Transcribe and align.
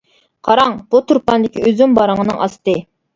قاراڭ، 0.47 0.71
بۇ 0.95 1.01
تۇرپاندىكى 1.11 1.63
ئۈزۈم 1.71 1.93
بارىڭىنىڭ 1.99 2.41
ئاستى. 2.47 2.75